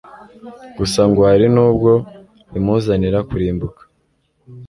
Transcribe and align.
gusa 0.77 1.01
ngo 1.09 1.21
hari 1.29 1.47
nubwo 1.55 1.91
bimuzanira 2.51 3.19
kurimbuka 3.29 3.81